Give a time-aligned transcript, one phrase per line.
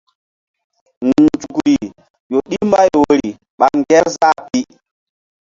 [1.15, 1.73] Nzukri
[2.31, 4.59] ƴo ɗi mbay woyri ɓa Ŋgerzah pi.